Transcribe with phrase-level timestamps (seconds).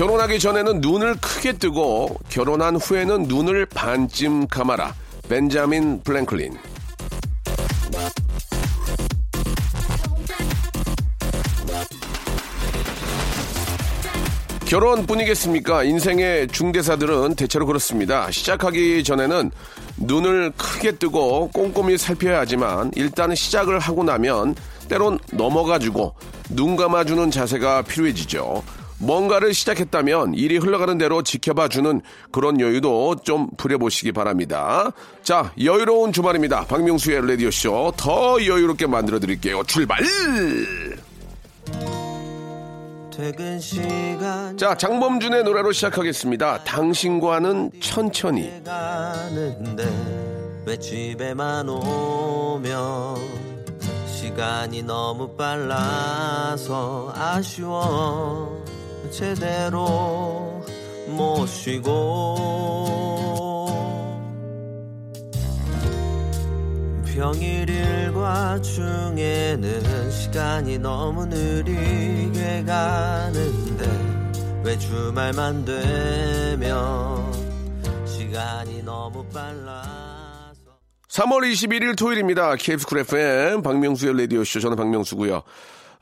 [0.00, 4.94] 결혼하기 전에는 눈을 크게 뜨고 결혼한 후에는 눈을 반쯤 감아라
[5.28, 6.56] 벤자민 프랭클린
[14.64, 15.84] 결혼뿐이겠습니까?
[15.84, 18.30] 인생의 중대사들은 대체로 그렇습니다.
[18.30, 19.50] 시작하기 전에는
[19.98, 24.54] 눈을 크게 뜨고 꼼꼼히 살펴야 하지만 일단 시작을 하고 나면
[24.88, 26.14] 때론 넘어가지고
[26.48, 28.62] 눈 감아주는 자세가 필요해지죠.
[29.00, 34.92] 뭔가를 시작했다면 일이 흘러가는 대로 지켜봐 주는 그런 여유도 좀 부려보시기 바랍니다.
[35.22, 36.66] 자, 여유로운 주말입니다.
[36.66, 39.62] 박명수의 라디오쇼 더 여유롭게 만들어 드릴게요.
[39.64, 39.98] 출발!
[43.10, 46.64] 퇴근 시간 자, 장범준의 노래로 시작하겠습니다.
[46.64, 48.50] 당신과는 천천히.
[50.66, 53.16] 왜 집에만 오면
[54.06, 58.69] 시간이 너무 빨라서 아쉬워
[59.10, 60.64] 제대로
[61.08, 62.70] 못 쉬고
[67.04, 73.84] 평일 일과 중에는 시간이 너무 느리게 가는데
[74.64, 77.32] 왜 주말만 되면
[78.06, 79.80] 시간이 너무 빨라서
[81.08, 82.54] 3월 21일 토요일입니다.
[82.54, 84.60] KBS Cool FM 박명수의 라디오쇼.
[84.60, 85.42] 저는 박명수고요.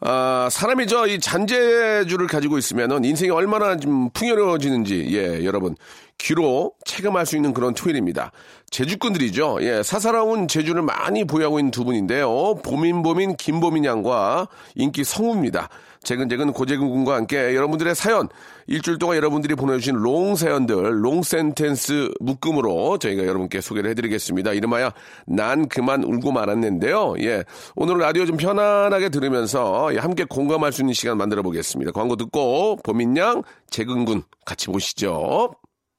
[0.00, 5.74] 아, 사람이 저 이 잔재주를 가지고 있으면은 인생이 얼마나 좀 풍요로워지는지, 예, 여러분.
[6.18, 8.32] 귀로 체감할 수 있는 그런 토요일입니다.
[8.70, 9.58] 재주꾼들이죠.
[9.60, 12.56] 예, 사사로운 재주를 많이 보유하고 있는 두 분인데요.
[12.64, 15.68] 보민보민 김보민 양과 인기 성우입니다.
[16.02, 18.28] 재근재근 고재근 군과 함께 여러분들의 사연,
[18.68, 24.52] 일주일 동안 여러분들이 보내주신 long 사연들, long sentence 묶음으로 저희가 여러분께 소개를 해드리겠습니다.
[24.52, 24.92] 이름하여
[25.26, 27.14] 난 그만 울고 말았는데요.
[27.20, 27.44] 예.
[27.76, 31.92] 오늘 라디오 좀 편안하게 들으면서 예, 함께 공감할 수 있는 시간 만들어 보겠습니다.
[31.92, 35.54] 광고 듣고 보민양, 재근군 같이 보시죠.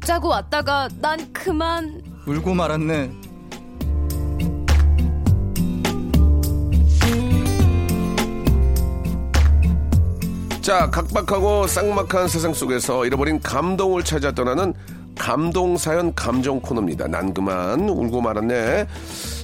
[0.00, 3.12] 웃자고 왔다가 난 그만 울고 말았네.
[10.62, 14.74] 자, 각박하고 쌍막한 세상 속에서 잃어버린 감동을 찾아 떠나는
[15.20, 17.06] 감동사연 감정 코너입니다.
[17.06, 18.86] 난 그만 울고 말았네.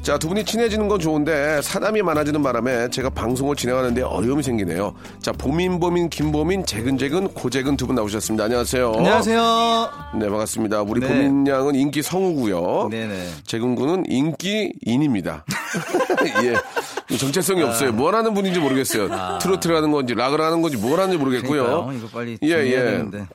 [0.03, 4.95] 자, 두 분이 친해지는 건 좋은데 사담이 많아지는 바람에 제가 방송을 진행하는데 어려움이 생기네요.
[5.21, 8.45] 자, 보민 보민, 김보민, 재근재근, 고재근 두 분 나오셨습니다.
[8.45, 8.95] 안녕하세요.
[8.97, 9.91] 안녕하세요.
[10.19, 10.83] 네, 반갑습니다.
[10.83, 11.07] 우리 네.
[11.09, 12.89] 보민 양은 인기 성우고요.
[12.91, 13.29] 네네.
[13.45, 15.45] 재근 군은 인기 인입니다.
[16.43, 17.17] 예.
[17.17, 17.93] 정체성이 없어요.
[17.93, 19.39] 뭘 하는 분인지 모르겠어요.
[19.41, 21.63] 트로트를 하는 건지, 락을 하는 건지, 뭘 하는지 모르겠고요.
[21.63, 21.67] 아.
[21.85, 21.99] 그러니까요.
[21.99, 22.77] 이거 빨리 예, 예.
[22.83, 23.27] 되는데.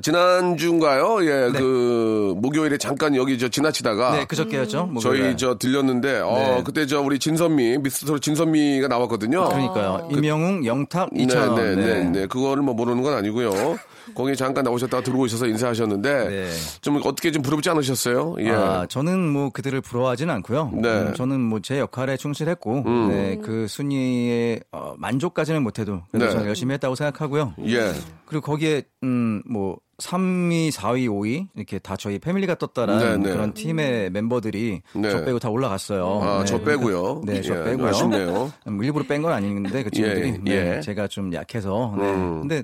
[0.00, 1.24] 지난주인가요?
[1.24, 1.58] 예, 네.
[1.58, 4.12] 그, 목요일에 잠깐 여기 저 지나치다가.
[4.12, 4.86] 네, 그저께였죠.
[4.86, 5.22] 목요일에.
[5.22, 6.62] 저희 저 들렸는데, 어, 네.
[6.64, 9.48] 그때 저 우리 진선미, 미스터 진선미가 나왔거든요.
[9.48, 10.08] 그러니까요.
[10.10, 11.54] 임영웅, 영탁, 네, 이찬원.
[11.54, 12.26] 네, 네, 네.
[12.26, 13.50] 그거를 뭐 모르는 건 아니고요.
[14.14, 16.50] 거기 잠깐 나오셨다가 들어오셔서 인사하셨는데, 네.
[16.80, 18.36] 좀 어떻게 좀 부럽지 않으셨어요?
[18.40, 18.50] 예.
[18.50, 20.72] 아, 저는 뭐 그들을 부러워하진 않고요.
[20.74, 20.88] 네.
[20.88, 26.30] 음, 저는 뭐 제 역할에 충실했고, 네, 그 순위에 어, 만족까지는 못해도 네.
[26.30, 27.54] 저는 열심히 했다고 생각하고요.
[27.66, 27.92] 예.
[28.26, 33.34] 그리고 거기에 음 뭐 3위, 4위, 5위 이렇게 다 저희 패밀리가 떴다라는 네, 네.
[33.34, 35.10] 그런 팀의 멤버들이 네.
[35.10, 36.20] 저 빼고 다 올라갔어요.
[36.22, 37.22] 아, 네, 저 빼고요.
[37.26, 37.88] 네, 저 예, 빼고요.
[37.88, 38.52] 아쉽네요.
[38.68, 40.62] 음, 일부러 뺀 건 아닌데 그 친구들이 예, 예.
[40.76, 41.94] 네, 제가 좀 약해서.
[41.98, 42.04] 네.
[42.04, 42.40] 음.
[42.42, 42.62] 근데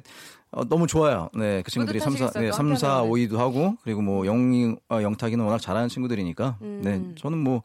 [0.53, 1.29] 어, 너무 좋아요.
[1.35, 3.29] 네, 그 친구들이 3, 4, 뿌듯하시겠어요, 네, 3, 4, 한편으로는.
[3.29, 6.59] 5위도 하고 그리고 뭐 영이 어, 영탁이는 워낙 잘하는 친구들이니까.
[6.61, 7.63] 네, 저는 뭐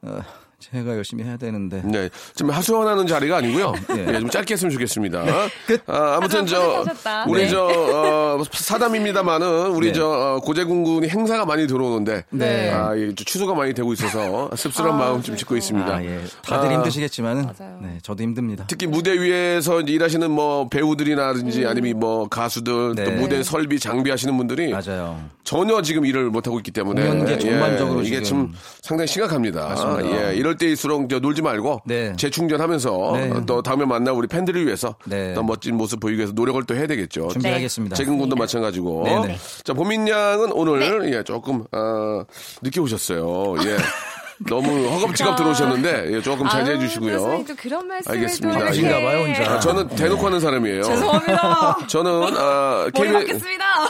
[0.00, 0.20] 어,
[0.58, 1.82] 제가 열심히 해야 되는데.
[1.84, 3.74] 네, 좀 하소연하는 자리가 아니고요.
[3.88, 3.94] 네.
[4.12, 5.24] 네, 좀 짧게 했으면 좋겠습니다.
[5.66, 5.82] 끝.
[5.86, 7.24] 아, 아무튼 저 고생하셨다.
[7.28, 7.48] 우리 네.
[7.48, 9.92] 저 어, 사담입니다만은 우리 네.
[9.92, 12.70] 저 어, 고재군 군이 행사가 많이 들어오는데 네.
[12.72, 15.94] 아, 이게 좀 취소가 많이 되고 있어서 씁쓸한 아, 마음 좀 짓고 있습니다.
[15.94, 16.20] 아, 예.
[16.42, 17.78] 다들 아, 힘드시겠지만은 맞아요.
[17.82, 18.64] 네, 저도 힘듭니다.
[18.66, 23.10] 특히 무대 위에서 일하시는 뭐 배우들이나든지 아니면 뭐 가수들 또 네.
[23.10, 25.22] 무대 설비 장비 하시는 분들이 맞아요.
[25.44, 29.68] 전혀 지금 일을 못 하고 있기 때문에 공연계 전반적으로 이게 지금 좀 상당히 심각합니다.
[29.68, 30.32] 맞습니다.
[30.32, 32.14] 예, 이럴 때일수록 저 놀지 말고 네.
[32.16, 33.32] 재충전하면서 네.
[33.46, 35.34] 또 다음에 만나 우리 팬들을 위해서 네.
[35.34, 37.28] 더 멋진 모습 보이기 위해서 노력을 또 해야 되겠죠.
[37.28, 37.96] 준비하겠습니다.
[37.96, 39.04] 재근 군도 마찬가지고.
[39.04, 39.38] 네네.
[39.64, 41.16] 자, 보민 양은 오늘 네.
[41.16, 42.24] 예, 조금 어,
[42.62, 43.56] 늦게 오셨어요.
[43.64, 43.76] 예.
[44.38, 47.18] 너무 허겁지겁 들어오셨는데 예, 조금 자제해 주시고요.
[47.18, 48.70] 교수님 또 그런 말씀을 알겠습니다.
[48.70, 49.04] 이렇게.
[49.04, 49.50] 봐요, 혼자.
[49.52, 50.82] 아, 저는 대놓고 하는 사람이에요.
[50.82, 51.76] 죄송합니다.
[51.88, 53.40] 저는 아, KBS.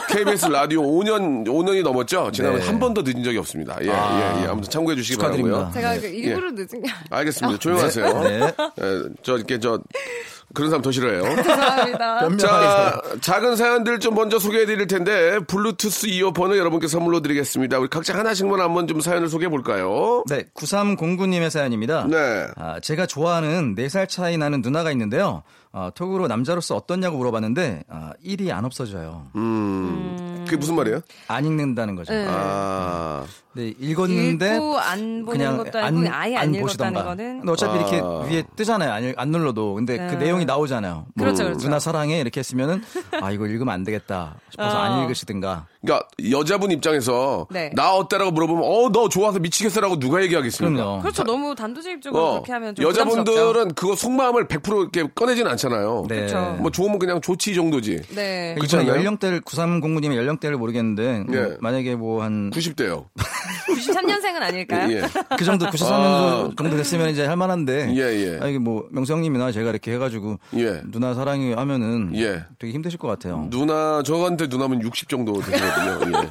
[0.09, 2.31] KBS 라디오 5년 5년이 넘었죠.
[2.31, 2.65] 지난번 네.
[2.67, 3.77] 한 번도 늦은 적이 없습니다.
[3.81, 4.37] 예, 아.
[4.39, 4.47] 예, 예.
[4.47, 5.69] 아무튼 참고해 주시기 축하드립니다.
[5.69, 5.73] 바라고요.
[5.73, 7.59] 제가 그 일부러 늦은 게 알겠습니다.
[7.59, 8.19] 조용하세요.
[8.21, 8.53] 네.
[8.81, 9.79] 예, 저 이렇게 저
[10.57, 11.21] 그런 사람 더 싫어해요.
[11.43, 12.37] 죄송합니다.
[12.37, 17.77] 자, 작은 사연들 좀 먼저 소개해 드릴 텐데 블루투스 이어폰을 여러분께 선물로 드리겠습니다.
[17.77, 20.23] 우리 각자 하나씩만 한번 좀 사연을 소개해 볼까요?
[20.27, 22.07] 네, 9309님의 사연입니다.
[22.09, 22.47] 네.
[22.55, 25.43] 아, 제가 좋아하는 4살 차이 나는 누나가 있는데요.
[25.71, 29.27] 아, 톡으로 남자로서 어떻냐고 물어봤는데 아, 일이 안 없어져요.
[29.35, 30.36] 음.
[30.47, 31.01] 그게 무슨 말이에요?
[31.27, 32.13] 안 읽는다는 거죠.
[32.13, 32.25] 네.
[32.29, 33.25] 아.
[33.53, 37.03] 네, 읽었는데 읽고 안 보는 그냥 것도 아니고 아예 안, 읽었다는 보시던가.
[37.03, 37.81] 거는 근데 어차피 아.
[37.81, 38.91] 이렇게 위에 뜨잖아요.
[38.91, 39.73] 안, 읽- 안 눌러도.
[39.73, 40.25] 근데 그 네.
[40.25, 41.05] 내용이 나오잖아요.
[41.15, 41.59] 뭐 그렇죠, 그렇죠.
[41.61, 42.83] 누나 사랑해 이렇게 했으면은
[43.21, 44.79] 아 이거 읽으면 안 되겠다 싶어서 어.
[44.81, 45.65] 안 읽으시든가.
[45.87, 47.71] 그러니까 여자분 입장에서 네.
[47.73, 50.75] 나 어때라고 물어보면 어 너 좋아서 미치겠어라고 누가 얘기하겠습니까?
[50.75, 51.01] 그럼요.
[51.01, 51.23] 그렇죠.
[51.23, 53.31] 너무 단도직입적으로 어, 그렇게 하면 좀 부담스럽죠.
[53.31, 56.05] 여자분들은 그거 속마음을 100% 이렇게 꺼내진 않잖아요.
[56.07, 56.15] 네.
[56.15, 56.57] 그렇죠.
[56.61, 58.01] 뭐 좋으면 그냥 좋지 정도지.
[58.15, 58.55] 네.
[58.73, 58.87] 않아요?
[58.87, 61.57] 연령대를 9309님의 연령대를 모르겠는데 뭐 예.
[61.59, 63.05] 만약에 뭐 한 90대요.
[63.67, 64.91] 93년생은 아닐까요?
[64.93, 65.01] 예.
[65.37, 66.51] 그 정도 94년도 아.
[66.57, 68.39] 정도 됐으면 이제 할 만한데 예, 예.
[68.41, 70.81] 아, 이게 뭐 명성님이나 제가 이렇게 해가지고 예.
[70.89, 72.45] 누나 사랑해 하면은 예.
[72.59, 73.47] 되게 힘드실 것 같아요.
[73.49, 75.51] 누나 저한테 누나면 60 정도 되
[75.85, 76.17] 거든요.
[76.23, 76.29] 예.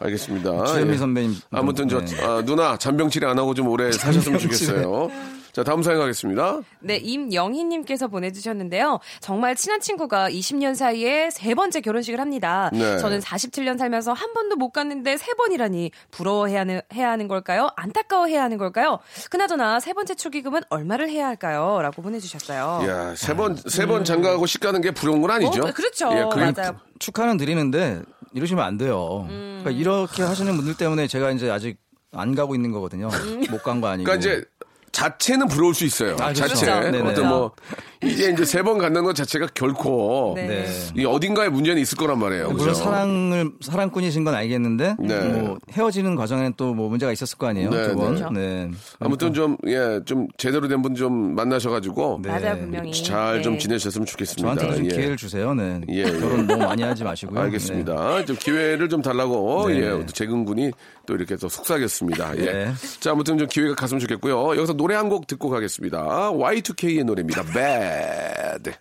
[0.00, 0.64] 알겠습니다.
[0.66, 0.96] 주현미 예.
[0.96, 2.22] 선배님 아무튼 저 네.
[2.22, 5.10] 아, 누나 잔병 치레 안 하고 좀 오래 사셨으면 좋겠어요.
[5.54, 6.62] 자 다음 사연 가겠습니다.
[6.80, 8.98] 네, 임영희님께서 보내주셨는데요.
[9.20, 12.70] 정말 친한 친구가 20년 사이에 세 번째 결혼식을 합니다.
[12.72, 12.98] 네.
[12.98, 17.68] 저는 47년 살면서 한 번도 못 갔는데 세 번이라니 부러워해야 하는, 해야 하는 걸까요?
[17.76, 18.98] 안타까워해야 하는 걸까요?
[19.30, 21.78] 그나저나 세 번째 축의금은 얼마를 해야 할까요?
[21.80, 22.80] 라고 보내주셨어요.
[22.88, 25.62] 야, 세 번, 세번 장가하고 식 가는 게 부러운 건 아니죠?
[25.62, 26.10] 어, 그렇죠.
[26.14, 26.80] 예, 맞아요.
[26.98, 28.02] 축하는 드리는데
[28.34, 29.26] 이러시면 안 돼요.
[29.30, 29.60] 음.
[29.62, 31.78] 그러니까 이렇게 하시는 분들 때문에 제가 이제 아직
[32.12, 33.08] 안 가고 있는 거거든요.
[33.08, 33.44] 음.
[33.50, 34.04] 못간 거 아니고.
[34.04, 34.44] 그러니까 이제
[34.92, 36.12] 자체는 부러울 수 있어요.
[36.20, 36.48] 아, 그렇죠.
[36.48, 36.66] 자체.
[36.90, 37.00] 네네.
[37.00, 37.52] 어떤 뭐
[38.04, 40.46] 이게 이제 세 번 갖는 것 자체가 결코 네.
[40.46, 40.66] 네.
[40.96, 42.44] 이 어딘가에 문제는 있을 거란 말이에요.
[42.50, 42.74] 물론 그죠?
[42.74, 45.20] 사랑을 사랑꾼이신 건 알겠는데 네.
[45.20, 47.70] 뭐 헤어지는 과정에는 또 뭐 문제가 있었을 거 아니에요.
[47.70, 48.14] 네, 두 번.
[48.16, 48.30] 그렇죠.
[48.32, 48.70] 네.
[48.98, 52.28] 아무튼 좀, 예, 좀 제대로 된 분 좀 만나셔가지고 네.
[52.30, 52.92] 맞아요, 분명히.
[52.92, 53.58] 잘좀 네.
[53.58, 54.54] 지내셨으면 좋겠습니다.
[54.54, 54.88] 저한테도 좀 예.
[54.96, 55.54] 기회를 주세요.
[55.54, 55.80] 네.
[55.90, 56.02] 예, 예.
[56.04, 57.38] 결혼 너무 많이 하지 마시고요.
[57.40, 58.24] 알겠습니다.
[58.24, 59.80] 좀 기회를 좀 달라고 네.
[59.80, 60.70] 예, 재근 군이
[61.06, 62.36] 또 이렇게 또 속삭였습니다.
[62.38, 62.44] 예.
[62.44, 62.72] 네.
[63.00, 64.56] 자, 아무튼 좀 기회가 갔으면 좋겠고요.
[64.56, 66.32] 여기서 노래 한 곡 듣고 가겠습니다.
[66.32, 67.42] Y2K의 노래입니다.
[67.94, 68.78] Bad.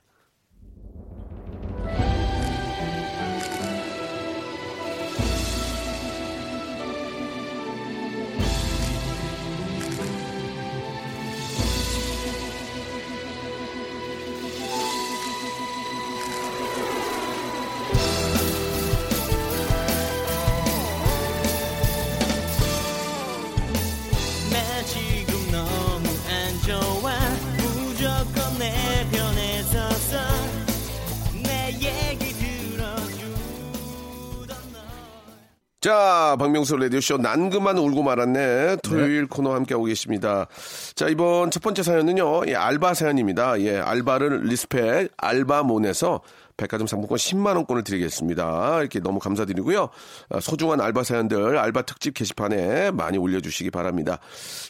[35.83, 38.77] 자, 박명수 라디오쇼 난 그만 울고 말았네.
[38.83, 40.47] 토요일 코너 함께하고 계십니다.
[40.95, 43.59] 자, 이번 첫 번째 사연은요, 예, 알바 사연입니다.
[43.59, 46.21] 예, 알바를 respect, 알바몬에서
[46.55, 48.79] 백화점 상품권 10만원권을 드리겠습니다.
[48.79, 49.89] 이렇게 너무 감사드리고요.
[50.29, 54.19] 아, 소중한 알바 사연들, 알바 특집 게시판에 많이 올려주시기 바랍니다.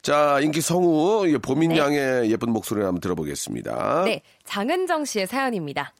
[0.01, 4.05] 자, 인기 성우, 예, 보민 양의 예쁜 목소리를 한번 들어보겠습니다.
[4.05, 5.93] 네, 장은정 씨의 사연입니다.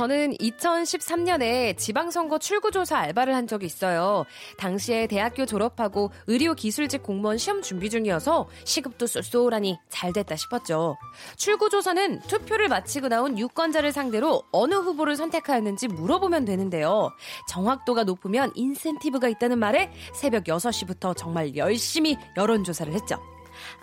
[0.00, 4.24] 저는 2013년에 지방선거 출구조사 알바를 한 적이 있어요.
[4.56, 10.96] 당시에 대학교 졸업하고 의료기술직 공무원 시험 준비 중이어서 시급도 쏠쏠하니 잘 됐다 싶었죠.
[11.36, 17.10] 출구조사는 투표를 마치고 나온 유권자를 상대로 어느 후보를 선택하였는지 물어보면 되는데요.
[17.50, 23.16] 정확도가 높으면 인센티브가 있다는 말에 새벽 6시부터 정말 열심히 여론조사를 했죠.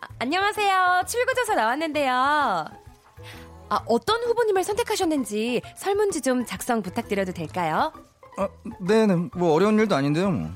[0.02, 1.04] 아, 안녕하세요.
[1.06, 2.87] 출구조사 나왔는데요.
[3.70, 7.92] 아, 어떤 후보님을 선택하셨는지 설문지 좀 작성 부탁드려도 될까요?
[8.38, 8.48] 아,
[8.80, 9.30] 네네.
[9.36, 10.50] 뭐 어려운 일도 아닌데요, 뭐.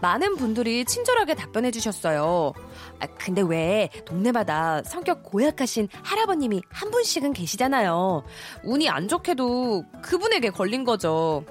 [0.00, 2.52] 많은 분들이 친절하게 답변해 주셨어요.
[3.00, 8.24] 아, 근데 왜 동네마다 성격 고약하신 할아버님이 한 분씩은 계시잖아요.
[8.64, 11.44] 운이 안 좋게도 그분에게 걸린 거죠.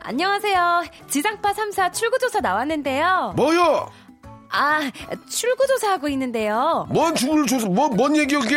[0.00, 0.84] 안녕하세요.
[1.08, 3.34] 지상파 3사 출구조사 나왔는데요.
[3.36, 3.88] 뭐요?
[4.50, 4.80] 아,
[5.30, 6.86] 출구조사하고 있는데요.
[6.90, 8.56] 뭔 조사 뭔, 뭔 얘기야 그게?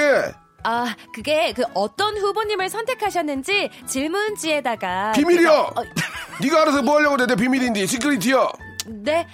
[0.66, 5.50] 아, 그게 그 어떤 후보님을 선택하셨는지 질문지에다가 비밀이야.
[5.50, 5.84] 제가- 어,
[6.42, 7.28] 네가 알아서 뭐 하려고 그래?
[7.28, 8.48] 내 비밀인데 secret이야.
[8.88, 9.28] 네.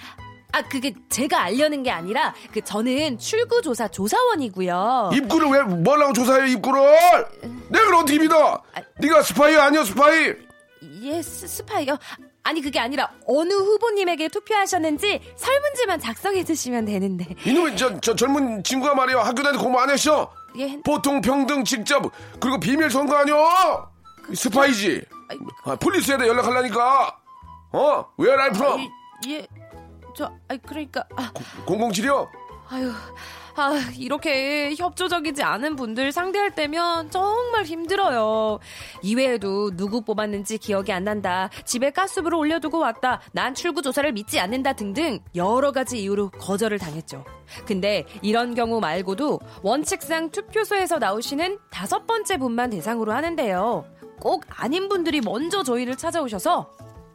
[0.54, 5.12] 아, 그게 제가 알려는 게 아니라 그 저는 출구조사 조사원이고요.
[5.14, 6.82] 입구를 왜 뭐라고 조사해 입구를?
[7.70, 8.62] 내가 그걸 어떻게 믿어?
[8.98, 10.34] 네가 스파이 아니야 스파이?
[11.04, 11.96] 예, 스, 스파이요.
[12.44, 17.24] 아니 그게 아니라 어느 후보님에게 투표하셨는지 설문지만 작성해 주시면 되는데.
[17.46, 20.30] 이놈의 저, 저 젊은 친구가 말이야 학교 다니고 공부 안 했어?
[20.58, 20.80] 예.
[20.82, 22.02] 보통 평등 직접
[22.40, 23.90] 그리고 비밀 선거 아니야?
[24.34, 25.02] 스파이지.
[25.64, 27.18] 아, 폴리스에다 연락하려니까.
[27.72, 28.06] 어?
[28.18, 28.80] Where from?
[29.26, 29.30] 예.
[29.30, 29.46] 예.
[30.16, 31.32] 저 아니 그러니까 아,
[31.66, 32.28] 007이요?
[32.68, 32.92] 아유.
[33.54, 38.58] 아, 이렇게 협조적이지 않은 분들 상대할 때면 정말 힘들어요.
[39.02, 41.50] 이외에도 누구 뽑았는지 기억이 안 난다.
[41.64, 43.20] 집에 가스불을 올려두고 왔다.
[43.32, 47.24] 난 출구 조사를 믿지 않는다 등등 여러 가지 이유로 거절을 당했죠.
[47.66, 53.84] 근데 이런 경우 말고도 원칙상 투표소에서 나오시는 다섯 번째 분만 대상으로 하는데요.
[54.18, 56.70] 꼭 아닌 분들이 먼저 저희를 찾아오셔서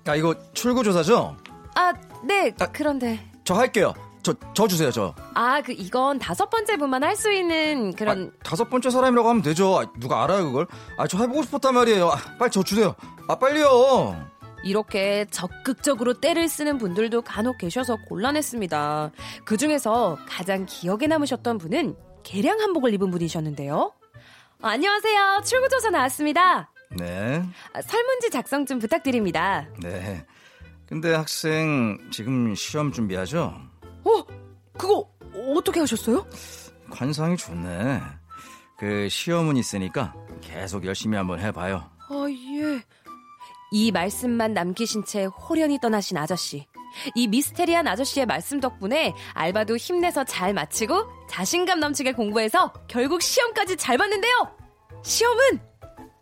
[0.06, 1.36] 아, 이거 출구 조사죠?
[1.76, 3.94] 아, 네, 그런데 저 할게요.
[4.28, 5.16] 저, 저 주세요, 저.
[5.36, 9.42] 아, 그 이건 다섯 번째 분만 할 수 있는 그런 아, 다섯 번째 사람이라고 하면
[9.42, 9.80] 되죠.
[9.80, 10.68] 아, 누가 알아요, 그걸?
[10.98, 12.10] 아, 저 해보고 싶었단 말이에요.
[12.10, 12.94] 아, 빨리 저 주세요.
[13.30, 14.28] 아, 빨리요.
[14.64, 19.12] 이렇게 적극적으로 때를 쓰는 분들도 간혹 계셔서 곤란했습니다.
[19.46, 23.94] 그 중에서 가장 기억에 남으셨던 분은 개량 한복을 입은 분이셨는데요.
[24.62, 25.42] 아, 안녕하세요.
[25.46, 26.70] 출구조사 나왔습니다.
[26.98, 27.42] 네,
[27.74, 29.66] 아, 설문지 작성 좀 부탁드립니다.
[29.82, 30.26] 네.
[30.86, 33.54] 근데 학생 지금 시험 준비하죠?
[34.08, 34.26] 어?
[34.78, 35.10] 그거
[35.56, 36.26] 어떻게 하셨어요?
[36.90, 38.02] 관상이 좋네.
[38.78, 41.90] 그 시험은 있으니까 계속 열심히 한번 해봐요.
[42.10, 42.82] 아, 예.
[43.72, 46.66] 이 말씀만 남기신 채 호련히 떠나신 아저씨.
[47.16, 53.98] 이 미스테리한 아저씨의 말씀 덕분에 알바도 힘내서 잘 마치고 자신감 넘치게 공부해서 결국 시험까지 잘
[53.98, 54.56] 봤는데요.
[55.04, 55.60] 시험은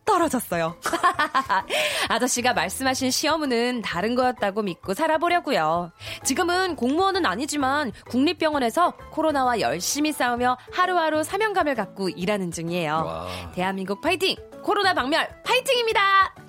[0.05, 0.75] 떨어졌어요.
[2.09, 5.91] 아저씨가 말씀하신 시험은 다른 거였다고 믿고 살아보려고요.
[6.23, 12.93] 지금은 공무원은 아니지만 국립병원에서 코로나와 열심히 싸우며 하루하루 사명감을 갖고 일하는 중이에요.
[12.93, 13.27] 와.
[13.53, 14.35] 대한민국 파이팅!
[14.63, 16.44] 코로나 박멸 파이팅입니다!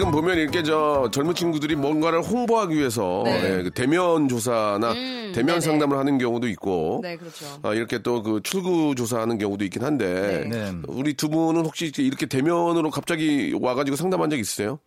[0.00, 3.58] 가끔 보면 이렇게 저 젊은 친구들이 뭔가를 홍보하기 위해서 네.
[3.58, 5.60] 예, 그 대면 조사나 음, 대면 네네.
[5.60, 7.44] 상담을 하는 경우도 있고 네, 그렇죠.
[7.62, 10.72] 아, 이렇게 또 그 출구 조사하는 경우도 있긴 한데 네.
[10.88, 14.78] 우리 두 분은 혹시 이렇게 대면으로 갑자기 와가지고 상담한 적 있으세요?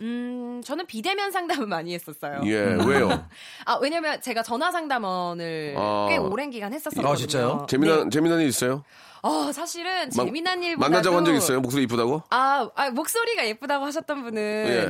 [0.00, 2.40] 음, 저는 비대면 상담을 많이 했었어요.
[2.44, 2.54] 예,
[2.86, 3.08] 왜요?
[3.66, 6.06] 아, 왜냐면 제가 전화 상담원을 아.
[6.08, 7.08] 꽤 오랜 기간 했었거든요.
[7.12, 7.66] 아, 진짜요?
[7.68, 8.84] 재미난 재미난 일 있어요?
[9.22, 11.60] 아, 사실은 막 재미난 일보다도 만나자고 한 적 있어요?
[11.60, 12.22] 목소리 이쁘다고?
[12.30, 14.42] 아, 아, 목소리가 예쁘다고 하셨던 분은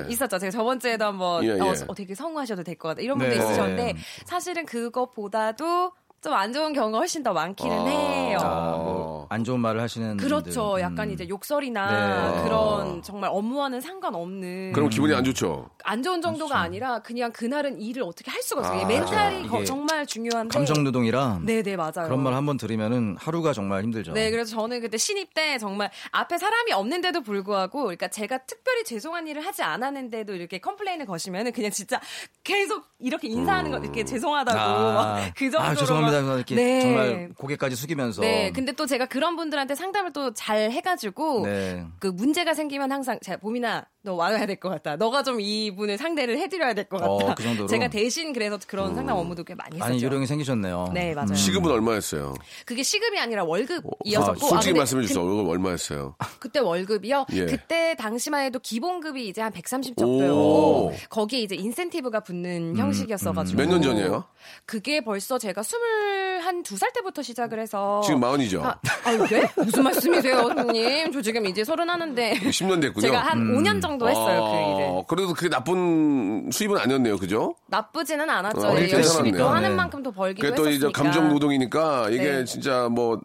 [0.06, 0.12] 예.
[0.12, 0.38] 있었죠.
[0.38, 1.84] 제가 저번 주에도 한번 예, 어, 예.
[1.88, 3.00] 어, 되게 성우하셔도 될 것 같다.
[3.00, 3.40] 이런 분도 네.
[3.42, 3.94] 있으셨는데
[4.24, 8.38] 사실은 그것보다도 좀 안 좋은 경우가 훨씬 더 많기는 해요.
[8.40, 8.97] 아, 뭐,
[9.30, 10.16] 안 좋은 말을 하시는.
[10.16, 10.62] 그렇죠.
[10.70, 10.80] 분들.
[10.82, 11.14] 약간 음.
[11.14, 12.42] 이제 욕설이나 네.
[12.44, 15.68] 그런 정말 업무와는 상관없는 그럼 기분이 안 좋죠.
[15.84, 18.80] 안 좋은 정도가 아니라 그냥 그날은 일을 어떻게 할 수가 없어요.
[18.82, 19.46] 아, mental이.
[19.48, 20.52] 거- 정말 중요한데.
[20.52, 22.04] 감정 노동이라 네네 맞아요.
[22.06, 24.12] 그런 말 한번 들으면은 하루가 정말 힘들죠.
[24.12, 29.26] 네, 그래서 저는 그때 신입 때 정말 앞에 사람이 없는데도 불구하고, 그러니까 제가 특별히 죄송한
[29.28, 32.00] 일을 하지 않았는데도 이렇게 complain을 거시면은 그냥 진짜
[32.44, 36.22] 계속 이렇게 인사하는 거 이렇게 죄송하다고 막그 정도로 아, 죄송합니다.
[36.22, 36.80] 막- 이렇게 네.
[36.80, 38.22] 정말 고개까지 숙이면서.
[38.22, 41.84] 네, 근데 또 제가 그런 분들한테 상담을 또 잘 해가지고 네.
[41.98, 44.96] 그 문제가 생기면 항상 제가 봄이나 너 와야 될 것 같다.
[44.96, 47.10] 너가 좀 이분을 상대를 해드려야 될 것 같다.
[47.10, 47.66] 어, 그 정도로?
[47.68, 49.92] 제가 대신 그래서 그런 상담 업무도 꽤 많이 했었죠.
[49.92, 50.90] 아니 요령이 생기셨네요.
[50.94, 51.34] 네, 맞아요.
[51.34, 52.34] 시급은 얼마였어요?
[52.64, 55.24] 그게 시급이 아니라 아, 월급이었었고 솔직히 근데 말씀해 그- 주세요.
[55.24, 56.14] 월급 얼마였어요?
[56.38, 57.26] 그때 월급이요.
[57.32, 57.46] 예.
[57.46, 60.00] 그때 당시만 해도 기본급이 이제 한 130 오.
[60.00, 64.24] 정도였고 거기에 이제 인센티브가 붙는 음, 형식이었어가지고 몇 년 전이에요?
[64.64, 68.62] 그게 벌써 제가 스물 한두살 때부터 시작을 해서 지금 마흔이죠.
[68.64, 68.78] 아,
[69.08, 69.48] 아유, 네?
[69.56, 71.12] 무슨 말씀이세요, 선생님?
[71.12, 73.06] 저 지금 이제 서른 하는데 10년 됐군요.
[73.06, 74.88] 제가 한 5년 정도 했어요 그 일을.
[74.88, 77.16] 아, 그래도 그게 나쁜 수입은 아니었네요.
[77.16, 77.54] 그죠?
[77.68, 78.60] 나쁘지는 않았죠.
[78.66, 79.48] 어, 열심히 또.
[79.48, 79.74] 하는 네.
[79.74, 80.90] 만큼 더 벌기도 그게 또 이제.
[80.92, 82.44] 감정 노동이니까 이게 네.
[82.44, 83.18] 진짜 뭐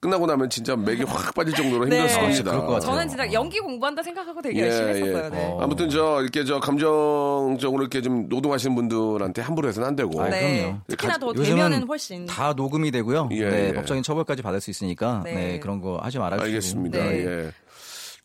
[0.00, 2.42] 끝나고 나면 진짜 맥이 확 빠질 정도로 힘들었을 네.
[2.44, 2.80] 겁니다.
[2.80, 5.24] 저는 진짜 연기 공부한다 생각하고 되게 예, 열심히 했었어요.
[5.24, 5.28] 예.
[5.28, 5.46] 네.
[5.46, 5.58] 어.
[5.60, 10.22] 아무튼 저 이렇게 저 감정적으로 이렇게 좀 노동하시는 분들한테 함부로 해서는 안 되고.
[10.22, 10.62] 아, 네.
[10.62, 10.78] 그럼요.
[10.86, 12.26] 특히나 더 되면은 훨씬.
[12.26, 13.28] 다 녹음이 되고요.
[13.32, 13.72] 예, 네, 예.
[13.72, 15.34] 법적인 처벌까지 받을 수 있으니까 네.
[15.34, 16.46] 네, 그런 거 하지 말아주시고.
[16.46, 16.98] 알겠습니다.
[16.98, 17.24] 네.
[17.26, 17.50] 예.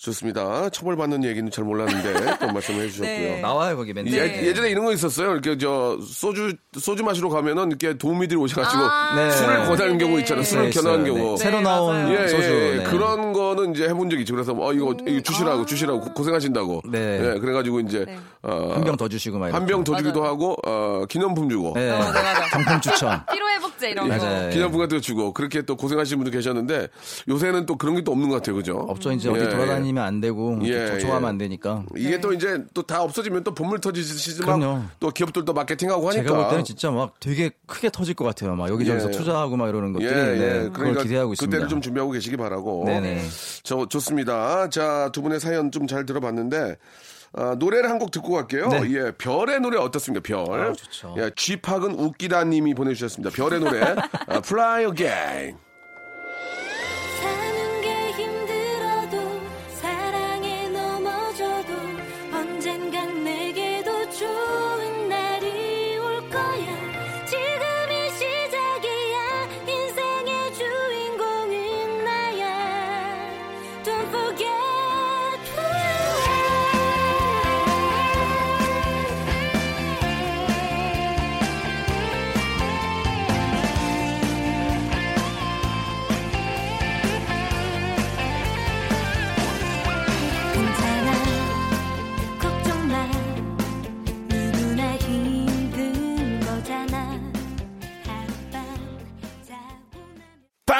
[0.04, 0.70] 좋습니다.
[0.70, 3.08] 처벌받는 얘기는 잘 몰랐는데 또 말씀해 주셨고요.
[3.08, 3.40] 네.
[3.42, 4.14] 나와요 거기 맨날.
[4.14, 5.32] 예, 예전에 이런 거 있었어요.
[5.32, 9.32] 이렇게 저 소주 소주 마시러 가면은 이렇게 도우미들이 오셔가지고 아, 네.
[9.32, 9.98] 술을 권하는 네네.
[10.04, 10.44] 경우 있잖아요.
[10.44, 11.04] 술을 네, 있어요.
[11.06, 11.32] 경우.
[11.32, 11.38] 네.
[11.38, 12.22] 새로 네, 나온 맞아요.
[12.22, 12.44] 예, 소주.
[12.44, 12.84] 예, 네.
[12.84, 14.34] 그런 거는 이제 해본 적이 있죠.
[14.34, 16.82] 그래서 어 이거, 이거 주시라고 주시라고 고- 고생하신다고.
[16.92, 17.36] 네.
[17.36, 18.20] 예, 그래가지고 이제 네.
[18.42, 19.54] 어, 한병 더 주시고 막.
[19.54, 21.90] 한병 더 주기도 하고 어, 기념품 주고 네.
[21.92, 22.42] 어, 네, 맞아.
[22.50, 23.22] 경품 추천.
[23.32, 24.18] 피로회복제 이런 거.
[24.18, 24.50] 맞아요.
[24.50, 26.90] 기념품 같은 거 주고 그렇게 또 고생하시는 분도 계셨는데
[27.30, 28.74] 요새는 또 그런 게 또 없는 것 같아요, 그죠?
[28.90, 29.14] 없죠.
[29.14, 31.30] 이제 예, 어디 돌아다니 면 안 되고 예, 조종하면 예.
[31.30, 31.84] 안 되니까.
[31.96, 34.76] 이게 또 이제 또 다 없어지면 또 본물 터지시지 그럼요.
[34.80, 36.24] 막또 기업들도 마케팅하고 하니까.
[36.24, 38.56] 제가 볼 때는 진짜 막 되게 크게 터질 것 같아요.
[38.56, 39.12] 막 여기저기서 예.
[39.12, 40.54] 투자하고 막 이러는 것들이 예, 네, 예.
[40.64, 41.50] 그걸 그러니까 기대하고 있습니다.
[41.58, 42.84] 그때를 좀 준비하고 계시기 바라고.
[42.86, 43.22] 네네.
[43.64, 44.70] 저 좋습니다.
[44.70, 46.78] 자, 두 분의 사연 좀 잘 들어봤는데
[47.36, 48.68] 아, 노래를 한 곡 듣고 갈게요.
[48.68, 48.82] 네.
[48.92, 50.22] 예, 별의 노래 어떻습니까?
[50.24, 50.60] 별.
[50.70, 51.16] 아, 좋죠.
[51.18, 53.34] 예, 쥐팍은 웃기다님이 보내주셨습니다.
[53.36, 53.82] 별의 노래
[54.28, 55.58] 아, Fly Again.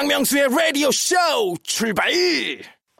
[0.04, 1.16] 박명수의 라디오 쇼
[1.62, 2.12] 출발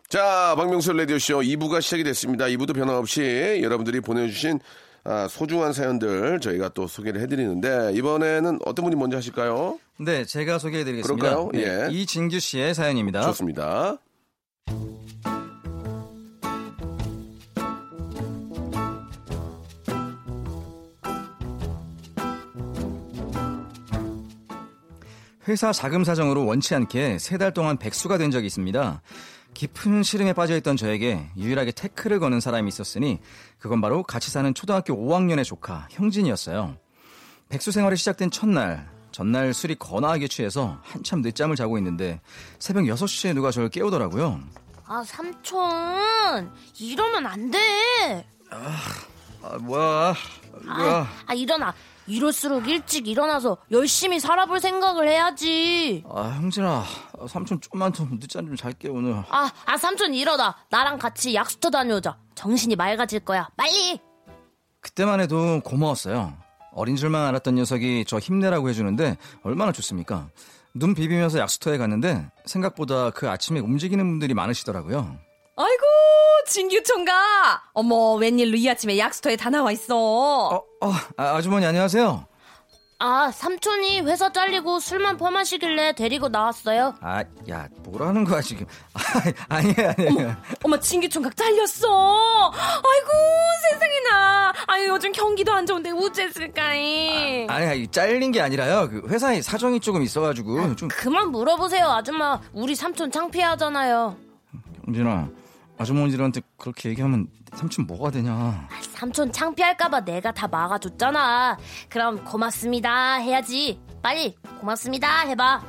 [0.09, 2.47] 자, 박명수 라디오 쇼 2부가 시작이 됐습니다.
[2.47, 4.59] 2부도 변함없이 여러분들이 보내주신
[5.05, 9.79] 아, 소중한 사연들 저희가 또 소개를 해드리는데 이번에는 어떤 분이 먼저 하실까요?
[9.99, 11.29] 네, 제가 소개해드리겠습니다.
[11.29, 11.51] 그럴까요?
[11.53, 11.93] 네, 예.
[11.93, 13.21] 이진규 씨의 사연입니다.
[13.21, 13.99] 좋습니다.
[25.49, 29.03] 회사 자금 사정으로 원치 않게 세 달 동안 백수가 된 적이 있습니다.
[29.53, 33.21] 깊은 시름에 빠져있던 저에게 유일하게 태클을 거는 사람이 있었으니
[33.59, 36.77] 그건 바로 같이 사는 초등학교 5학년의 조카 형진이었어요.
[37.51, 42.21] 백수 생활이 시작된 첫날 전날 술이 거나하게 취해서 한참 늦잠을 자고 있는데
[42.59, 44.41] 새벽 6시에 누가 저를 깨우더라고요.
[44.87, 50.15] 아 삼촌 이러면 안 돼 아 뭐야
[50.69, 51.75] 아, 아 일어나
[52.07, 56.85] 이럴수록 일찍 일어나서 열심히 살아볼 생각을 해야지 아 형진아
[57.29, 62.17] 삼촌 좀만 더 늦잠 좀 잘게 오늘 아, 아 삼촌 일어나 나랑 같이 약수터 다녀오자
[62.35, 64.01] 정신이 맑아질 거야 빨리
[64.85, 66.37] 그때만 해도 고마웠어요.
[66.73, 70.29] 어린 줄만 알았던 녀석이 저 힘내라고 해주는데 얼마나 좋습니까?
[70.75, 75.17] 눈 비비면서 약수터에 갔는데 생각보다 그 아침에 움직이는 분들이 많으시더라고요.
[75.57, 75.83] 아이고,
[76.49, 77.15] 진규 총각!
[77.75, 79.97] 어머, 웬일로 이 아침에 약수터에 다 나와 있어?
[79.97, 82.27] 어, 어, 아, 아주머니 안녕하세요.
[83.01, 88.67] 아 삼촌이 회사 잘리고 술만 퍼마시길래 데리고 나왔어요 아, 야, 뭐라는 거야 지금?
[88.95, 89.01] 아,
[89.49, 90.43] 아니야, 아니야.
[90.63, 92.51] 어머, 진규 총각 잘렸어!
[92.51, 93.11] 아이고,
[93.71, 94.53] 세상에나!
[94.69, 98.89] 아유, 요즘 경기도 안 좋은데 우째을까이 아니야, 이 잘린 게 아니라요.
[98.89, 100.89] 그 회사에 사정이 조금 있어가지고 좀.
[100.89, 104.17] 그만 물어보세요 아줌마 우리 삼촌 창피하잖아요
[104.87, 105.29] 형진아,
[105.79, 108.69] 아주머니들한테 그렇게 얘기하면 삼촌 뭐가 되냐?
[108.95, 111.59] 삼촌 창피할까봐 내가 다 막아줬잖아.
[111.89, 113.15] 그럼 고맙습니다.
[113.17, 113.81] 해야지.
[114.03, 115.21] 빨리 고맙습니다.
[115.23, 115.63] 해봐.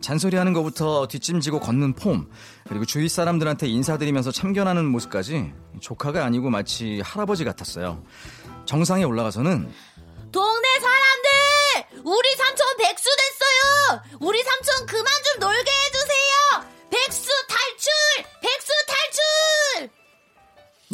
[0.00, 2.28] 잔소리하는 것부터 뒷짐지고 걷는 폼
[2.68, 8.02] 그리고 주위 사람들한테 인사드리면서 참견하는 모습까지 조카가 아니고 마치 할아버지 같았어요.
[8.66, 9.72] 정상에 올라가서는
[10.30, 12.02] 동네 사람들!
[12.04, 14.02] 우리 삼촌 백수 됐어요!
[14.20, 15.70] 우리 삼촌 그만 좀 놀게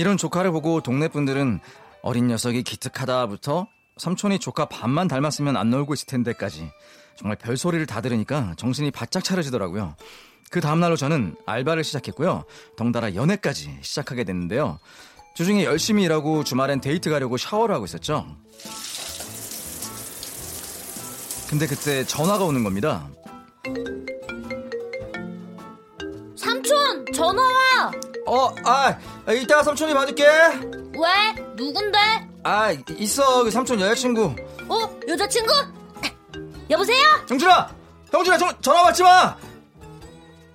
[0.00, 1.60] 이런 조카를 보고 동네 분들은
[2.00, 3.66] 어린 녀석이 기특하다부터
[3.98, 6.70] 삼촌이 조카 반만 닮았으면 안 놀고 있을 텐데까지
[7.16, 9.96] 정말 별소리를 다 들으니까 정신이 바짝 차려지더라고요.
[10.50, 12.44] 그 다음날로 저는 알바를 시작했고요.
[12.78, 14.78] 덩달아 연애까지 시작하게 됐는데요.
[15.34, 18.26] 주중에 열심히 일하고 주말엔 데이트 가려고 샤워를 하고 있었죠.
[21.50, 23.06] 근데 그때 전화가 오는 겁니다.
[26.70, 27.90] 삼촌 전화와
[28.26, 28.96] 어, 아,
[29.32, 30.24] 이따가 삼촌이 받을게.
[30.24, 31.98] 왜 누군데
[32.44, 33.42] 아, 있어.
[33.44, 34.36] 그 삼촌 여자친구.
[34.68, 35.52] 어 여자친구
[36.70, 37.74] 여보세요 형준아!
[38.12, 39.36] 형준아, 전, 전화 받지 마!